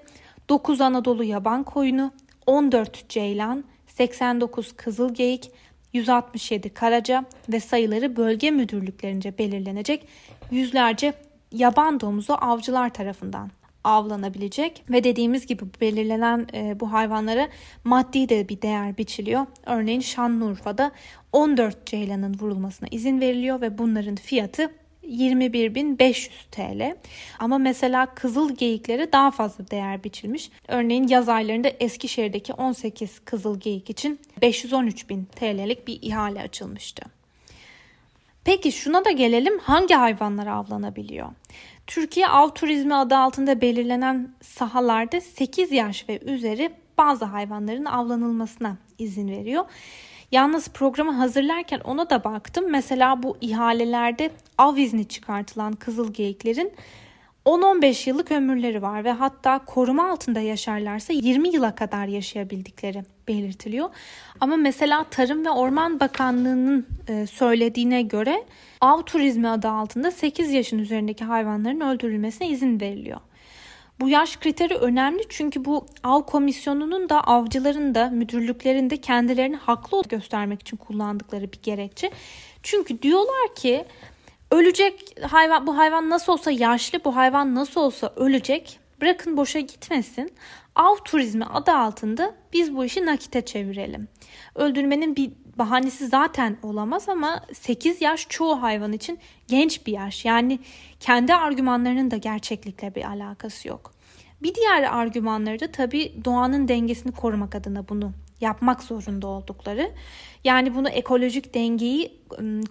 9 0.50 0.82
Anadolu 0.82 1.24
yaban 1.24 1.64
koyunu, 1.64 2.12
14 2.46 3.10
ceylan, 3.10 3.64
89 3.88 4.74
kızıl 4.76 5.14
geyik, 5.14 5.52
167 5.94 6.70
karaca 6.70 7.26
ve 7.50 7.60
sayıları 7.60 8.16
bölge 8.16 8.52
müdürlüklerince 8.52 9.38
belirlenecek 9.38 10.08
yüzlerce 10.52 11.14
yaban 11.52 12.00
domuzu 12.00 12.34
avcılar 12.34 12.94
tarafından 12.94 13.52
avlanabilecek 13.84 14.84
ve 14.90 15.04
dediğimiz 15.04 15.46
gibi 15.46 15.64
belirlenen 15.82 16.48
e, 16.54 16.80
bu 16.80 16.94
hayvanlara 16.94 17.50
maddi 17.84 18.30
de 18.30 18.50
bir 18.50 18.62
değer 18.62 18.98
biçiliyor. 18.98 19.46
Örneğin 19.66 20.00
Şanlıurfa'da 20.00 20.92
14 21.34 21.86
ceylanın 21.86 22.34
vurulmasına 22.40 22.88
izin 22.92 23.22
veriliyor 23.22 23.62
ve 23.62 23.78
bunların 23.78 24.16
fiyatı 24.16 24.72
21.500 25.04 26.30
TL. 26.52 26.98
Ama 27.40 27.58
mesela 27.58 28.06
kızıl 28.06 28.56
geyiklere 28.56 29.12
daha 29.12 29.32
fazla 29.32 29.72
değer 29.72 30.04
biçilmiş. 30.04 30.52
Örneğin 30.68 31.08
yaz 31.08 31.30
aylarında 31.30 31.70
Eskişehir'deki 31.80 32.54
18 32.54 33.20
kızıl 33.20 33.60
geyik 33.60 33.90
için 33.90 34.20
513.000 34.42 35.26
TL'lik 35.26 35.88
bir 35.88 36.00
ihale 36.02 36.42
açılmıştı. 36.42 37.19
Peki 38.50 38.72
şuna 38.72 39.06
da 39.06 39.12
gelelim 39.12 39.60
hangi 39.60 39.94
hayvanlar 39.94 40.48
avlanabiliyor? 40.48 41.28
Türkiye 41.88 42.28
Av 42.28 42.50
Turizmi 42.50 42.96
adı 42.96 43.18
altında 43.18 43.62
belirlenen 43.62 44.30
sahalarda 44.42 45.22
8 45.22 45.72
yaş 45.72 46.10
ve 46.10 46.20
üzeri 46.20 46.70
bazı 46.98 47.26
hayvanların 47.26 47.86
avlanılmasına 47.86 48.78
izin 48.98 49.28
veriyor. 49.30 49.66
Yalnız 50.32 50.70
programı 50.70 51.12
hazırlarken 51.12 51.80
ona 51.80 52.10
da 52.10 52.24
baktım. 52.24 52.66
Mesela 52.70 53.24
bu 53.24 53.38
ihalelerde 53.42 54.32
av 54.58 54.78
izni 54.78 55.08
çıkartılan 55.08 55.74
kızıl 55.74 56.14
geyiklerin 56.14 56.74
10-15 57.46 58.10
yıllık 58.10 58.32
ömürleri 58.32 58.82
var 58.82 59.04
ve 59.04 59.12
hatta 59.12 59.60
koruma 59.66 60.12
altında 60.12 60.40
yaşarlarsa 60.40 61.14
20 61.14 61.50
yıla 61.50 61.76
kadar 61.76 62.06
yaşayabildikleri 62.06 63.04
belirtiliyor. 63.28 63.90
Ama 64.40 64.56
mesela 64.56 65.04
Tarım 65.04 65.46
ve 65.46 65.50
Orman 65.50 66.00
Bakanlığı'nın 66.00 66.88
e, 67.08 67.28
söylediğine 67.28 68.02
göre 68.02 68.44
av 68.82 69.02
turizmi 69.02 69.50
adı 69.50 69.70
altında 69.70 70.12
8 70.12 70.52
yaşın 70.52 70.80
üzerindeki 70.80 71.26
hayvanların 71.26 71.80
öldürülmesine 71.80 72.50
izin 72.50 72.80
veriliyor. 72.80 73.20
Bu 74.00 74.10
yaş 74.10 74.38
kriteri 74.38 74.76
önemli 74.76 75.22
çünkü 75.30 75.66
bu 75.66 75.86
av 76.04 76.22
komisyonunun 76.22 77.10
da 77.10 77.22
avcıların 77.22 77.96
da 77.96 78.10
müdürlüklerin 78.10 78.90
de 78.90 78.98
kendilerini 78.98 79.56
haklı 79.56 80.02
göstermek 80.10 80.62
için 80.62 80.78
kullandıkları 80.78 81.52
bir 81.52 81.60
gerekçe. 81.64 82.12
Çünkü 82.64 83.02
diyorlar 83.02 83.56
ki 83.56 83.86
ölecek 84.52 85.16
hayvan 85.32 85.68
bu 85.68 85.78
hayvan 85.78 86.10
nasıl 86.10 86.34
olsa 86.34 86.52
yaşlı 86.52 87.04
bu 87.06 87.16
hayvan 87.16 87.56
nasıl 87.56 87.82
olsa 87.82 88.14
ölecek 88.16 88.80
bırakın 89.02 89.38
boşa 89.38 89.60
gitmesin. 89.60 90.32
Av 90.76 90.96
turizmi 91.06 91.46
adı 91.46 91.72
altında 91.72 92.36
biz 92.54 92.76
bu 92.76 92.86
işi 92.86 93.06
nakite 93.06 93.46
çevirelim. 93.46 94.08
Öldürmenin 94.56 95.16
bir 95.16 95.32
bahanesi 95.56 96.08
zaten 96.08 96.58
olamaz 96.64 97.10
ama 97.10 97.42
8 97.54 98.02
yaş 98.02 98.28
çoğu 98.30 98.62
hayvan 98.62 98.94
için 98.94 99.20
genç 99.48 99.88
bir 99.88 99.94
yaş. 99.94 100.26
Yani 100.26 100.60
kendi 101.00 101.36
argümanlarının 101.36 102.12
da 102.12 102.18
gerçeklikle 102.18 102.96
bir 102.96 103.10
alakası 103.10 103.68
yok. 103.68 103.94
Bir 104.42 104.56
diğer 104.56 104.84
argümanları 104.84 105.60
da 105.60 105.72
tabii 105.72 106.14
doğanın 106.26 106.68
dengesini 106.68 107.12
korumak 107.12 107.56
adına 107.56 107.90
bunu 107.90 108.12
yapmak 108.42 108.84
zorunda 108.84 109.28
oldukları. 109.28 109.92
Yani 110.44 110.76
bunu 110.76 110.90
ekolojik 110.90 111.54
dengeyi 111.54 112.20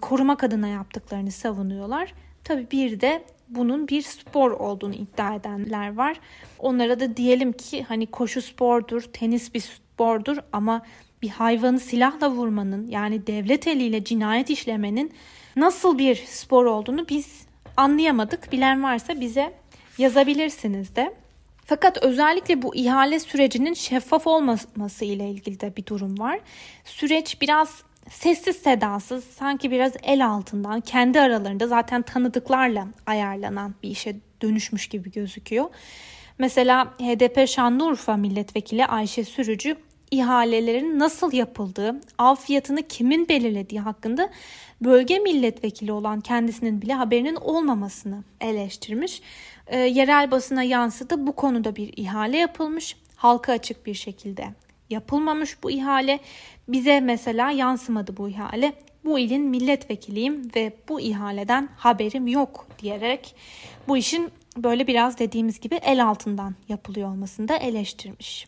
korumak 0.01 0.43
adına 0.43 0.67
yaptıklarını 0.67 1.31
savunuyorlar. 1.31 2.13
Tabii 2.43 2.67
bir 2.71 3.01
de 3.01 3.23
bunun 3.49 3.87
bir 3.87 4.01
spor 4.01 4.51
olduğunu 4.51 4.93
iddia 4.93 5.35
edenler 5.35 5.95
var. 5.95 6.19
Onlara 6.59 6.99
da 6.99 7.17
diyelim 7.17 7.53
ki 7.53 7.83
hani 7.83 8.05
koşu 8.05 8.41
spordur, 8.41 9.01
tenis 9.01 9.53
bir 9.53 9.59
spordur 9.59 10.37
ama 10.53 10.81
bir 11.21 11.29
hayvanı 11.29 11.79
silahla 11.79 12.31
vurmanın 12.31 12.87
yani 12.87 13.27
devlet 13.27 13.67
eliyle 13.67 14.03
cinayet 14.03 14.49
işlemenin 14.49 15.13
nasıl 15.55 15.97
bir 15.97 16.15
spor 16.15 16.65
olduğunu 16.65 17.09
biz 17.09 17.45
anlayamadık. 17.77 18.51
Bilen 18.51 18.83
varsa 18.83 19.21
bize 19.21 19.53
yazabilirsiniz 19.97 20.95
de. 20.95 21.13
Fakat 21.69 22.03
özellikle 22.03 22.61
bu 22.61 22.75
ihale 22.75 23.19
sürecinin 23.19 23.73
şeffaf 23.73 24.27
olmaması 24.27 25.05
ile 25.05 25.29
ilgili 25.29 25.59
de 25.59 25.75
bir 25.75 25.85
durum 25.85 26.19
var. 26.19 26.39
Süreç 26.85 27.41
biraz 27.41 27.83
sessiz 28.09 28.55
sedasız 28.55 29.23
sanki 29.23 29.71
biraz 29.71 29.93
el 30.03 30.25
altından 30.25 30.81
kendi 30.81 31.21
aralarında 31.21 31.67
zaten 31.67 32.01
tanıdıklarla 32.01 32.87
ayarlanan 33.05 33.75
bir 33.83 33.89
işe 33.89 34.15
dönüşmüş 34.41 34.87
gibi 34.87 35.11
gözüküyor. 35.11 35.65
Mesela 36.37 36.85
HDP 36.85 37.47
Şanlıurfa 37.49 38.17
milletvekili 38.17 38.85
Ayşe 38.85 39.23
Sürücü 39.23 39.75
ihalelerin 40.11 40.99
nasıl 40.99 41.33
yapıldığı, 41.33 42.01
av 42.17 42.35
fiyatını 42.35 42.87
kimin 42.87 43.29
belirlediği 43.29 43.81
hakkında 43.81 44.29
bölge 44.81 45.19
milletvekili 45.19 45.91
olan 45.91 46.21
kendisinin 46.21 46.81
bile 46.81 46.93
haberinin 46.93 47.35
olmamasını 47.35 48.23
eleştirmiş. 48.41 49.21
E, 49.69 49.77
yerel 49.79 50.31
basına 50.31 50.63
yansıdı. 50.63 51.27
Bu 51.27 51.35
konuda 51.35 51.75
bir 51.75 51.93
ihale 51.97 52.37
yapılmış. 52.37 52.95
Halka 53.15 53.53
açık 53.53 53.85
bir 53.85 53.93
şekilde 53.93 54.47
yapılmamış 54.89 55.63
bu 55.63 55.71
ihale. 55.71 56.19
Bize 56.67 56.99
mesela 56.99 57.51
yansımadı 57.51 58.17
bu 58.17 58.29
ihale. 58.29 58.73
Bu 59.05 59.19
ilin 59.19 59.41
milletvekiliyim 59.41 60.51
ve 60.55 60.73
bu 60.89 61.01
ihaleden 61.01 61.69
haberim 61.77 62.27
yok 62.27 62.67
diyerek 62.81 63.35
bu 63.87 63.97
işin 63.97 64.31
böyle 64.57 64.87
biraz 64.87 65.19
dediğimiz 65.19 65.59
gibi 65.59 65.75
el 65.75 66.05
altından 66.05 66.55
yapılıyor 66.69 67.09
olmasını 67.09 67.47
da 67.47 67.57
eleştirmiş. 67.57 68.47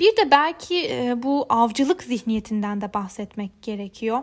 Bir 0.00 0.16
de 0.16 0.30
belki 0.30 0.88
e, 0.90 1.22
bu 1.22 1.46
avcılık 1.48 2.02
zihniyetinden 2.02 2.80
de 2.80 2.94
bahsetmek 2.94 3.62
gerekiyor. 3.62 4.22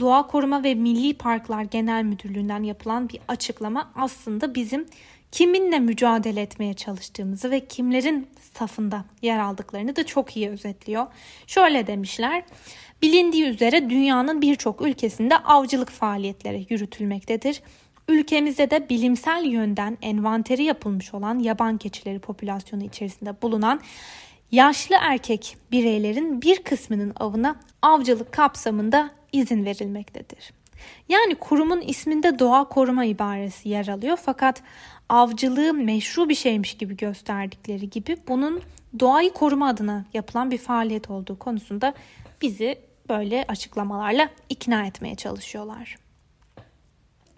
Doğa 0.00 0.26
Koruma 0.26 0.64
ve 0.64 0.74
Milli 0.74 1.14
Parklar 1.14 1.62
Genel 1.62 2.04
Müdürlüğü'nden 2.04 2.62
yapılan 2.62 3.08
bir 3.08 3.20
açıklama 3.28 3.92
aslında 3.94 4.54
bizim 4.54 4.86
kiminle 5.32 5.78
mücadele 5.78 6.42
etmeye 6.42 6.74
çalıştığımızı 6.74 7.50
ve 7.50 7.66
kimlerin 7.66 8.28
safında 8.54 9.04
yer 9.22 9.38
aldıklarını 9.38 9.96
da 9.96 10.06
çok 10.06 10.36
iyi 10.36 10.50
özetliyor. 10.50 11.06
Şöyle 11.46 11.86
demişler. 11.86 12.42
Bilindiği 13.02 13.44
üzere 13.44 13.90
dünyanın 13.90 14.42
birçok 14.42 14.82
ülkesinde 14.82 15.36
avcılık 15.38 15.90
faaliyetleri 15.90 16.66
yürütülmektedir. 16.70 17.62
Ülkemizde 18.08 18.70
de 18.70 18.88
bilimsel 18.88 19.44
yönden 19.44 19.98
envanteri 20.02 20.64
yapılmış 20.64 21.14
olan 21.14 21.38
yaban 21.38 21.78
keçileri 21.78 22.18
popülasyonu 22.18 22.84
içerisinde 22.84 23.42
bulunan 23.42 23.80
yaşlı 24.52 24.96
erkek 25.00 25.56
bireylerin 25.72 26.42
bir 26.42 26.62
kısmının 26.62 27.12
avına 27.16 27.56
avcılık 27.82 28.32
kapsamında 28.32 29.10
izin 29.32 29.64
verilmektedir. 29.64 30.52
Yani 31.08 31.34
kurumun 31.34 31.80
isminde 31.80 32.38
doğa 32.38 32.64
koruma 32.64 33.04
ibaresi 33.04 33.68
yer 33.68 33.88
alıyor 33.88 34.18
fakat 34.22 34.62
avcılığı 35.08 35.74
meşru 35.74 36.28
bir 36.28 36.34
şeymiş 36.34 36.76
gibi 36.76 36.96
gösterdikleri 36.96 37.90
gibi 37.90 38.16
bunun 38.28 38.62
doğayı 39.00 39.32
koruma 39.32 39.68
adına 39.68 40.04
yapılan 40.14 40.50
bir 40.50 40.58
faaliyet 40.58 41.10
olduğu 41.10 41.38
konusunda 41.38 41.94
bizi 42.42 42.78
böyle 43.08 43.44
açıklamalarla 43.48 44.28
ikna 44.48 44.86
etmeye 44.86 45.14
çalışıyorlar. 45.14 45.96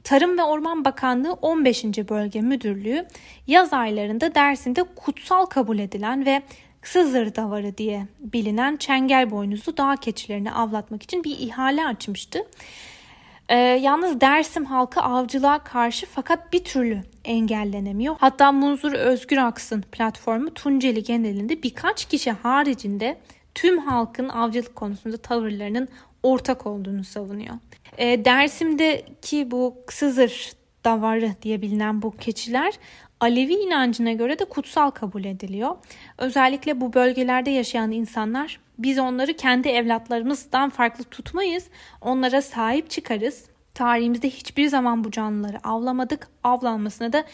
Tarım 0.04 0.38
ve 0.38 0.42
Orman 0.42 0.84
Bakanlığı 0.84 1.32
15. 1.32 1.84
Bölge 1.84 2.40
Müdürlüğü 2.40 3.06
yaz 3.46 3.72
aylarında 3.72 4.34
Dersim'de 4.34 4.82
kutsal 4.82 5.46
kabul 5.46 5.78
edilen 5.78 6.26
ve 6.26 6.42
Sızır 6.82 7.34
davarı 7.34 7.78
diye 7.78 8.06
bilinen 8.20 8.76
çengel 8.76 9.30
boynuzlu 9.30 9.76
dağ 9.76 9.96
keçilerini 9.96 10.52
avlatmak 10.52 11.02
için 11.02 11.24
bir 11.24 11.38
ihale 11.38 11.86
açmıştı. 11.86 12.38
Ee, 13.48 13.56
yalnız 13.56 14.20
Dersim 14.20 14.64
halkı 14.64 15.00
avcılığa 15.00 15.58
karşı 15.58 16.06
fakat 16.06 16.52
bir 16.52 16.64
türlü 16.64 17.00
engellenemiyor. 17.24 18.16
Hatta 18.18 18.52
Munzur 18.52 18.92
Özgür 18.92 19.36
Aksın 19.36 19.84
platformu 19.92 20.54
Tunceli 20.54 21.02
genelinde 21.02 21.62
birkaç 21.62 22.04
kişi 22.04 22.30
haricinde 22.30 23.18
tüm 23.54 23.78
halkın 23.78 24.28
avcılık 24.28 24.76
konusunda 24.76 25.16
tavırlarının 25.16 25.88
ortak 26.22 26.66
olduğunu 26.66 27.04
savunuyor. 27.04 27.54
E, 27.98 28.24
Dersim'deki 28.24 29.50
bu 29.50 29.76
Sızır 29.90 30.52
davarı 30.84 31.30
diye 31.42 31.62
bilinen 31.62 32.02
bu 32.02 32.10
keçiler 32.10 32.74
Alevi 33.20 33.54
inancına 33.54 34.12
göre 34.12 34.38
de 34.38 34.44
kutsal 34.44 34.90
kabul 34.90 35.24
ediliyor. 35.24 35.76
Özellikle 36.18 36.80
bu 36.80 36.92
bölgelerde 36.92 37.50
yaşayan 37.50 37.90
insanlar 37.90 38.60
biz 38.82 38.98
onları 38.98 39.36
kendi 39.36 39.68
evlatlarımızdan 39.68 40.70
farklı 40.70 41.04
tutmayız. 41.04 41.64
Onlara 42.00 42.42
sahip 42.42 42.90
çıkarız. 42.90 43.44
Tarihimizde 43.74 44.30
hiçbir 44.30 44.66
zaman 44.66 45.04
bu 45.04 45.10
canlıları 45.10 45.58
avlamadık. 45.64 46.28
Avlanmasına 46.44 47.12
da 47.12 47.24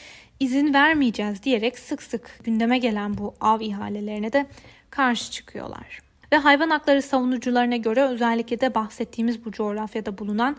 izin 0.40 0.74
vermeyeceğiz 0.74 1.42
diyerek 1.42 1.78
sık 1.78 2.02
sık 2.02 2.40
gündeme 2.44 2.78
gelen 2.78 3.18
bu 3.18 3.34
av 3.40 3.60
ihalelerine 3.60 4.32
de 4.32 4.46
karşı 4.90 5.30
çıkıyorlar. 5.30 6.00
Ve 6.32 6.36
hayvan 6.36 6.70
hakları 6.70 7.02
savunucularına 7.02 7.76
göre 7.76 8.02
özellikle 8.02 8.60
de 8.60 8.74
bahsettiğimiz 8.74 9.44
bu 9.44 9.52
coğrafyada 9.52 10.18
bulunan 10.18 10.56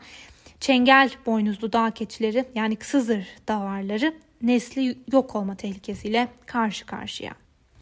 çengel 0.60 1.12
boynuzlu 1.26 1.74
dağ 1.74 1.92
keçileri 1.92 2.46
yani 2.56 2.78
Sızır 2.82 3.28
davarları 3.48 4.14
nesli 4.42 4.98
yok 5.12 5.36
olma 5.36 5.56
tehlikesiyle 5.56 6.28
karşı 6.46 6.86
karşıya. 6.86 7.34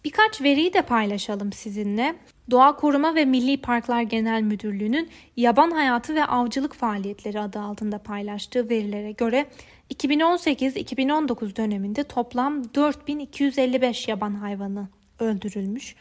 Birkaç 0.06 0.42
veriyi 0.42 0.74
de 0.74 0.82
paylaşalım 0.82 1.54
sizinle. 1.54 2.16
Doğa 2.52 2.76
Koruma 2.76 3.16
ve 3.16 3.26
Milli 3.26 3.58
Parklar 3.58 4.02
Genel 4.02 4.42
Müdürlüğü'nün 4.42 5.10
yaban 5.38 5.72
hayatı 5.72 6.16
ve 6.16 6.26
avcılık 6.26 6.74
faaliyetleri 6.74 7.40
adı 7.40 7.60
altında 7.60 7.98
paylaştığı 7.98 8.70
verilere 8.70 9.12
göre 9.12 9.46
2018-2019 9.94 11.56
döneminde 11.56 12.04
toplam 12.04 12.74
4255 12.76 14.08
yaban 14.08 14.34
hayvanı 14.34 14.88
öldürülmüş. 15.20 15.96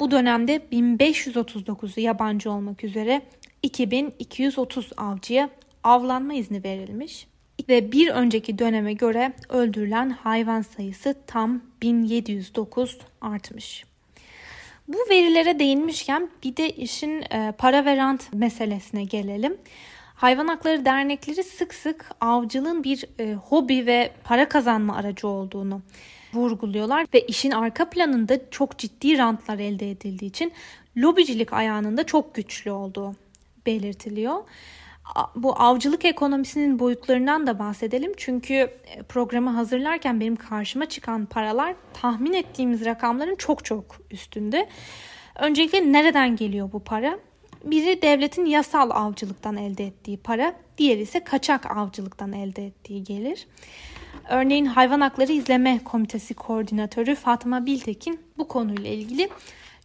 Bu 0.00 0.10
dönemde 0.10 0.56
1539'u 0.72 2.00
yabancı 2.00 2.50
olmak 2.50 2.84
üzere 2.84 3.22
2230 3.62 4.90
avcıya 4.96 5.50
avlanma 5.84 6.34
izni 6.34 6.64
verilmiş 6.64 7.26
ve 7.68 7.92
bir 7.92 8.08
önceki 8.08 8.58
döneme 8.58 8.92
göre 8.92 9.32
öldürülen 9.48 10.10
hayvan 10.10 10.62
sayısı 10.62 11.14
tam 11.26 11.62
1709 11.82 12.98
artmış. 13.20 13.87
Bu 14.88 14.98
verilere 15.10 15.58
değinmişken 15.58 16.30
bir 16.44 16.56
de 16.56 16.70
işin 16.70 17.22
e, 17.32 17.52
para 17.58 17.84
ve 17.84 17.96
rant 17.96 18.32
meselesine 18.34 19.04
gelelim. 19.04 19.56
Hayvan 20.14 20.48
Hakları 20.48 20.84
Dernekleri 20.84 21.42
sık 21.42 21.74
sık 21.74 22.10
avcılığın 22.20 22.84
bir 22.84 23.04
e, 23.18 23.34
hobi 23.34 23.86
ve 23.86 24.12
para 24.24 24.48
kazanma 24.48 24.96
aracı 24.96 25.28
olduğunu 25.28 25.82
vurguluyorlar 26.34 27.06
ve 27.14 27.20
işin 27.20 27.50
arka 27.50 27.90
planında 27.90 28.50
çok 28.50 28.78
ciddi 28.78 29.18
rantlar 29.18 29.58
elde 29.58 29.90
edildiği 29.90 30.30
için 30.30 30.52
lobicilik 30.96 31.52
ayağının 31.52 31.96
da 31.96 32.06
çok 32.06 32.34
güçlü 32.34 32.70
olduğu 32.70 33.14
belirtiliyor 33.66 34.36
bu 35.34 35.52
avcılık 35.52 36.04
ekonomisinin 36.04 36.78
boyutlarından 36.78 37.46
da 37.46 37.58
bahsedelim. 37.58 38.12
Çünkü 38.16 38.54
e, 38.54 39.02
programı 39.08 39.50
hazırlarken 39.50 40.20
benim 40.20 40.36
karşıma 40.36 40.86
çıkan 40.86 41.26
paralar 41.26 41.74
tahmin 41.94 42.32
ettiğimiz 42.32 42.84
rakamların 42.84 43.36
çok 43.36 43.64
çok 43.64 43.84
üstünde. 44.10 44.68
Öncelikle 45.38 45.92
nereden 45.92 46.36
geliyor 46.36 46.72
bu 46.72 46.80
para? 46.80 47.18
Biri 47.64 48.02
devletin 48.02 48.46
yasal 48.46 48.90
avcılıktan 48.90 49.56
elde 49.56 49.86
ettiği 49.86 50.16
para, 50.16 50.54
diğeri 50.78 51.00
ise 51.00 51.24
kaçak 51.24 51.76
avcılıktan 51.76 52.32
elde 52.32 52.66
ettiği 52.66 53.04
gelir. 53.04 53.46
Örneğin 54.28 54.64
Hayvan 54.64 55.00
Hakları 55.00 55.32
İzleme 55.32 55.80
Komitesi 55.84 56.34
Koordinatörü 56.34 57.14
Fatma 57.14 57.66
Biltekin 57.66 58.20
bu 58.38 58.48
konuyla 58.48 58.90
ilgili 58.90 59.28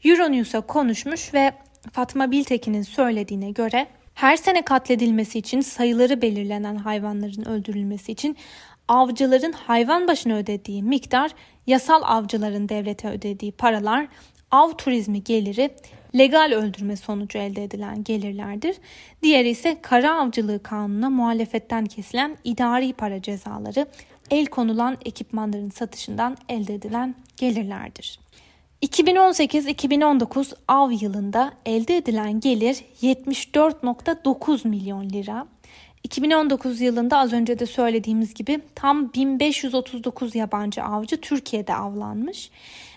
Euronews'a 0.03 0.61
konuşmuş 0.61 1.33
ve 1.33 1.53
Fatma 1.91 2.31
Biltekin'in 2.31 2.81
söylediğine 2.81 3.51
göre 3.51 3.87
her 4.13 4.37
sene 4.37 4.61
katledilmesi 4.61 5.39
için 5.39 5.61
sayıları 5.61 6.21
belirlenen 6.21 6.75
hayvanların 6.75 7.45
öldürülmesi 7.45 8.11
için 8.11 8.37
avcıların 8.87 9.51
hayvan 9.51 10.07
başına 10.07 10.33
ödediği 10.33 10.83
miktar, 10.83 11.31
yasal 11.67 12.01
avcıların 12.03 12.69
devlete 12.69 13.09
ödediği 13.09 13.51
paralar, 13.51 14.07
av 14.51 14.71
turizmi 14.71 15.23
geliri, 15.23 15.69
legal 16.17 16.51
öldürme 16.51 16.95
sonucu 16.95 17.37
elde 17.37 17.63
edilen 17.63 18.03
gelirlerdir. 18.03 18.75
Diğeri 19.23 19.49
ise 19.49 19.77
kara 19.81 20.19
avcılığı 20.19 20.63
kanununa 20.63 21.09
muhalefetten 21.09 21.85
kesilen 21.85 22.37
idari 22.43 22.93
para 22.93 23.21
cezaları, 23.21 23.87
el 24.31 24.45
konulan 24.45 24.97
ekipmanların 25.05 25.69
satışından 25.69 26.37
elde 26.49 26.73
edilen 26.73 27.15
gelirlerdir. 27.37 28.22
2018-2019 28.83 30.53
av 30.67 30.91
yılında 30.91 31.51
elde 31.65 31.97
edilen 31.97 32.39
gelir 32.39 32.83
74.9 33.01 34.67
milyon 34.67 35.09
lira. 35.09 35.47
2019 36.03 36.81
yılında 36.81 37.17
az 37.17 37.33
önce 37.33 37.59
de 37.59 37.65
söylediğimiz 37.65 38.33
gibi 38.33 38.59
tam 38.75 39.13
1539 39.13 40.35
yabancı 40.35 40.83
avcı 40.83 41.21
Türkiye'de 41.21 41.75
avlanmış. 41.75 42.49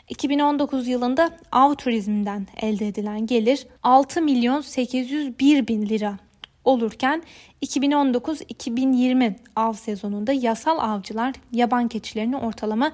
2019 0.09 0.88
yılında 0.88 1.31
av 1.53 1.75
turizminden 1.75 2.46
elde 2.57 2.88
edilen 2.88 3.27
gelir 3.27 3.66
6 3.83 4.22
milyon 4.22 4.61
801 4.61 5.68
bin 5.68 5.87
lira 5.88 6.18
olurken 6.64 7.22
2019-2020 7.62 9.35
av 9.57 9.72
sezonunda 9.72 10.33
yasal 10.33 10.79
avcılar 10.79 11.35
yaban 11.53 11.88
keçilerini 11.88 12.37
ortalama 12.37 12.92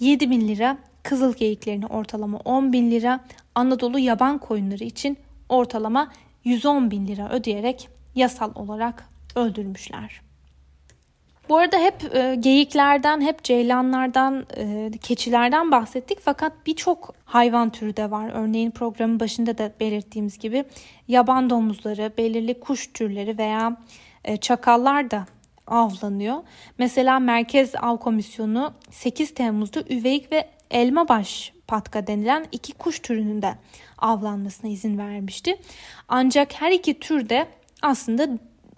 7 0.00 0.30
bin 0.30 0.48
lira 0.48 0.78
kızıl 1.08 1.34
geyiklerini 1.34 1.86
ortalama 1.86 2.38
10 2.38 2.72
bin 2.72 2.90
lira, 2.90 3.20
Anadolu 3.54 3.98
yaban 3.98 4.38
koyunları 4.38 4.84
için 4.84 5.16
ortalama 5.48 6.12
110 6.44 6.90
bin 6.90 7.06
lira 7.06 7.28
ödeyerek 7.30 7.88
yasal 8.14 8.54
olarak 8.54 9.08
öldürmüşler. 9.36 10.20
Bu 11.48 11.56
arada 11.56 11.78
hep 11.78 12.14
e, 12.14 12.34
geyiklerden, 12.34 13.20
hep 13.20 13.44
ceylanlardan, 13.44 14.46
e, 14.56 14.90
keçilerden 15.02 15.70
bahsettik 15.70 16.18
fakat 16.20 16.52
birçok 16.66 17.14
hayvan 17.24 17.70
türü 17.70 17.96
de 17.96 18.10
var. 18.10 18.30
Örneğin 18.34 18.70
programın 18.70 19.20
başında 19.20 19.58
da 19.58 19.72
belirttiğimiz 19.80 20.38
gibi 20.38 20.64
yaban 21.08 21.50
domuzları, 21.50 22.12
belirli 22.18 22.60
kuş 22.60 22.92
türleri 22.92 23.38
veya 23.38 23.76
e, 24.24 24.36
çakallar 24.36 25.10
da 25.10 25.26
avlanıyor. 25.66 26.36
Mesela 26.78 27.18
Merkez 27.18 27.74
Av 27.74 27.96
Komisyonu 27.96 28.72
8 28.90 29.34
Temmuz'da 29.34 29.80
üveyik 29.80 30.32
ve 30.32 30.57
elmabaş 30.70 31.52
patka 31.66 32.06
denilen 32.06 32.46
iki 32.52 32.72
kuş 32.72 32.98
türünün 32.98 33.42
de 33.42 33.54
avlanmasına 33.98 34.70
izin 34.70 34.98
vermişti. 34.98 35.56
Ancak 36.08 36.60
her 36.60 36.72
iki 36.72 37.00
tür 37.00 37.28
de 37.28 37.46
aslında 37.82 38.28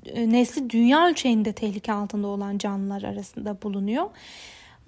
e, 0.07 0.31
nesli 0.31 0.71
dünya 0.71 1.07
ölçeğinde 1.07 1.53
tehlike 1.53 1.93
altında 1.93 2.27
olan 2.27 2.59
canlılar 2.59 3.03
arasında 3.03 3.63
bulunuyor. 3.63 4.11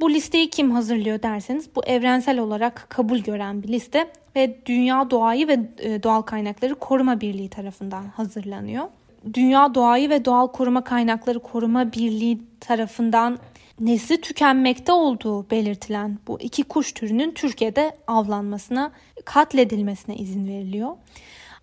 Bu 0.00 0.10
listeyi 0.10 0.50
kim 0.50 0.70
hazırlıyor 0.70 1.22
derseniz 1.22 1.68
bu 1.76 1.84
evrensel 1.84 2.38
olarak 2.38 2.86
kabul 2.88 3.18
gören 3.18 3.62
bir 3.62 3.68
liste 3.68 4.10
ve 4.36 4.58
Dünya 4.66 5.10
Doğayı 5.10 5.48
ve 5.48 5.60
e, 5.78 6.02
Doğal 6.02 6.22
Kaynakları 6.22 6.74
Koruma 6.74 7.20
Birliği 7.20 7.48
tarafından 7.48 8.04
hazırlanıyor. 8.04 8.84
Dünya 9.34 9.74
Doğayı 9.74 10.10
ve 10.10 10.24
Doğal 10.24 10.48
Koruma 10.48 10.84
Kaynakları 10.84 11.38
Koruma 11.38 11.92
Birliği 11.92 12.40
tarafından 12.60 13.38
nesli 13.80 14.20
tükenmekte 14.20 14.92
olduğu 14.92 15.50
belirtilen 15.50 16.18
bu 16.26 16.40
iki 16.40 16.62
kuş 16.62 16.92
türünün 16.92 17.30
Türkiye'de 17.30 17.96
avlanmasına, 18.06 18.92
katledilmesine 19.24 20.16
izin 20.16 20.48
veriliyor. 20.48 20.96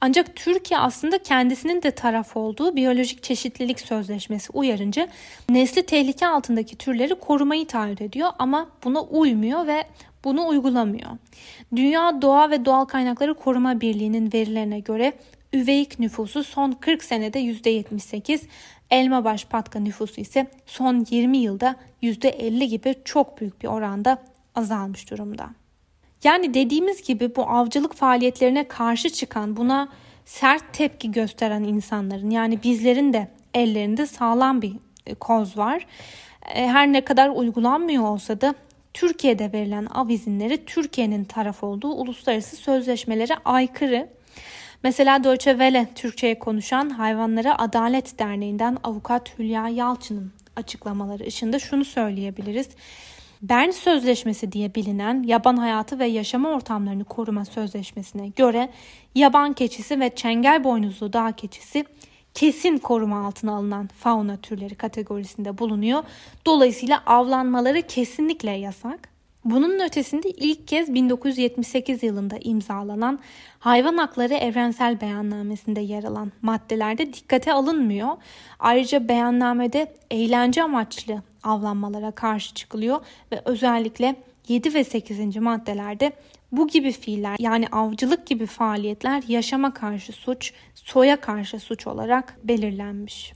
Ancak 0.02 0.36
Türkiye 0.36 0.80
aslında 0.80 1.18
kendisinin 1.18 1.82
de 1.82 1.92
taraf 1.92 2.38
olduğu 2.38 2.76
biyolojik 2.76 3.24
çeşitlilik 3.24 3.80
sözleşmesi 3.80 4.52
uyarınca 4.52 5.08
nesli 5.50 5.86
tehlike 5.86 6.28
altındaki 6.28 6.76
türleri 6.76 7.16
korumayı 7.16 7.68
taahhüt 7.68 8.02
ediyor 8.02 8.30
ama 8.40 8.70
buna 8.84 9.02
uymuyor 9.02 9.68
ve 9.68 9.84
bunu 10.24 10.48
uygulamıyor. 10.48 11.10
Dünya 11.76 12.22
Doğa 12.22 12.50
ve 12.50 12.66
Doğal 12.66 12.86
Kaynakları 12.86 13.34
Koruma 13.34 13.82
Birliği'nin 13.82 14.34
verilerine 14.34 14.80
göre 14.80 15.14
üveyik 15.54 16.00
nüfusu 16.00 16.44
son 16.44 16.72
40 16.72 17.04
senede 17.04 17.40
%78, 17.40 18.42
elma 18.92 19.26
baş 19.26 19.46
patka 19.46 19.80
nüfusu 19.80 20.22
ise 20.22 20.48
son 20.66 21.06
20 21.10 21.38
yılda 21.38 21.76
%50 22.04 22.66
gibi 22.66 22.96
çok 23.06 23.42
büyük 23.42 23.62
bir 23.62 23.68
oranda 23.68 24.18
azalmış 24.56 25.12
durumda. 25.12 25.50
Yani 26.24 26.54
dediğimiz 26.54 27.04
gibi 27.04 27.36
bu 27.36 27.50
avcılık 27.50 27.96
faaliyetlerine 27.96 28.68
karşı 28.68 29.10
çıkan, 29.10 29.58
buna 29.58 29.90
sert 30.26 30.74
tepki 30.74 31.12
gösteren 31.12 31.64
insanların 31.64 32.30
yani 32.30 32.64
bizlerin 32.64 33.14
de 33.14 33.28
ellerinde 33.54 34.06
sağlam 34.06 34.62
bir 34.62 34.74
e, 35.06 35.16
koz 35.16 35.58
var. 35.58 35.86
E, 36.56 36.68
her 36.68 36.94
ne 36.94 37.02
kadar 37.02 37.30
uygulanmıyor 37.30 38.04
olsa 38.04 38.42
da 38.42 38.56
Türkiye'de 38.94 39.54
verilen 39.54 39.86
av 39.86 40.10
izinleri 40.10 40.66
Türkiye'nin 40.66 41.24
taraf 41.24 41.64
olduğu 41.64 41.92
uluslararası 41.92 42.56
sözleşmelere 42.56 43.34
aykırı. 43.46 44.10
Mesela 44.84 45.24
Deutsche 45.24 45.52
Welle 45.52 45.88
Türkçe'ye 45.96 46.40
konuşan 46.40 46.90
Hayvanlara 46.90 47.60
Adalet 47.60 48.20
Derneği'nden 48.20 48.78
avukat 48.84 49.40
Hülya 49.40 49.68
Yalçın'ın 49.68 50.32
açıklamaları 50.56 51.24
ışığında 51.24 51.60
şunu 51.60 51.86
söyleyebiliriz. 51.86 52.70
Bern 53.42 53.70
Sözleşmesi 53.70 54.52
diye 54.52 54.76
bilinen 54.76 55.24
yaban 55.24 55.58
hayatı 55.58 56.00
ve 56.00 56.06
yaşama 56.06 56.50
ortamlarını 56.50 57.04
koruma 57.04 57.46
sözleşmesine 57.46 58.28
göre 58.28 58.70
yaban 59.16 59.54
keçisi 59.54 60.00
ve 60.00 60.16
çengel 60.16 60.64
boynuzlu 60.64 61.14
dağ 61.14 61.32
keçisi 61.32 61.86
kesin 62.34 62.78
koruma 62.78 63.26
altına 63.28 63.56
alınan 63.56 63.88
fauna 63.88 64.38
türleri 64.38 64.76
kategorisinde 64.76 65.58
bulunuyor. 65.58 66.04
Dolayısıyla 66.46 67.04
avlanmaları 67.06 67.82
kesinlikle 67.82 68.52
yasak. 68.52 69.19
Bunun 69.46 69.80
ötesinde 69.80 70.30
ilk 70.30 70.68
kez 70.68 70.94
1978 70.94 72.04
yılında 72.04 72.38
imzalanan 72.42 73.20
Hayvan 73.60 73.98
Hakları 73.98 74.34
Evrensel 74.34 75.02
Beyannamesi'nde 75.02 75.82
yer 75.82 76.04
alan 76.04 76.32
maddelerde 76.42 77.14
dikkate 77.14 77.54
alınmıyor. 77.54 78.10
Ayrıca 78.60 79.08
beyannamede 79.08 79.96
eğlence 80.12 80.64
amaçlı 80.64 81.22
avlanmalara 81.44 82.12
karşı 82.12 82.54
çıkılıyor 82.54 83.06
ve 83.32 83.42
özellikle 83.46 84.16
7 84.48 84.74
ve 84.74 84.84
8. 84.84 85.36
maddelerde 85.36 86.12
bu 86.52 86.68
gibi 86.68 86.92
fiiller 86.92 87.36
yani 87.40 87.68
avcılık 87.72 88.28
gibi 88.28 88.46
faaliyetler 88.46 89.24
yaşama 89.28 89.74
karşı 89.74 90.12
suç, 90.12 90.54
soya 90.76 91.22
karşı 91.22 91.60
suç 91.60 91.88
olarak 91.88 92.38
belirlenmiş. 92.44 93.34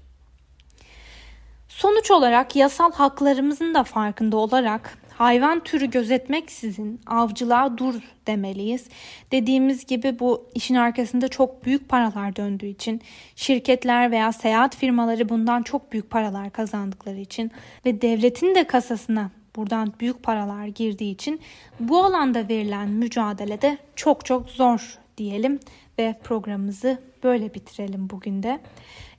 Sonuç 1.68 2.12
olarak 2.12 2.56
yasal 2.56 2.92
haklarımızın 2.92 3.74
da 3.74 3.84
farkında 3.84 4.38
olarak 4.38 4.98
hayvan 5.18 5.60
türü 5.60 5.92
gözetmeksizin 5.92 7.02
avcılığa 7.08 7.78
dur 7.78 7.96
demeliyiz. 8.28 8.88
Dediğimiz 9.32 9.86
gibi 9.86 10.20
bu 10.20 10.50
işin 10.56 10.76
arkasında 10.76 11.28
çok 11.28 11.66
büyük 11.66 11.90
paralar 11.90 12.36
döndüğü 12.36 12.66
için 12.66 13.02
şirketler 13.36 14.12
veya 14.12 14.32
seyahat 14.32 14.76
firmaları 14.76 15.30
bundan 15.30 15.64
çok 15.64 15.92
büyük 15.92 16.10
paralar 16.10 16.50
kazandıkları 16.50 17.20
için 17.20 17.52
ve 17.86 18.02
devletin 18.02 18.56
de 18.56 18.68
kasasına 18.68 19.32
buradan 19.56 19.94
büyük 20.00 20.24
paralar 20.24 20.68
girdiği 20.68 21.14
için 21.14 21.42
bu 21.80 22.04
alanda 22.04 22.50
verilen 22.50 22.90
mücadele 22.90 23.62
de 23.62 23.78
çok 23.96 24.26
çok 24.26 24.50
zor 24.50 25.00
diyelim 25.18 25.60
ve 26.00 26.16
programımızı 26.24 27.02
böyle 27.24 27.54
bitirelim 27.54 28.10
bugün 28.10 28.44
de. 28.44 28.60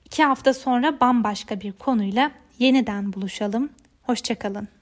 İki 0.04 0.24
hafta 0.24 0.54
sonra 0.54 1.00
bambaşka 1.00 1.61
bir 1.61 1.72
konuyla 1.72 2.30
yeniden 2.59 3.12
buluşalım. 3.12 3.70
Hoşçakalın. 4.02 4.73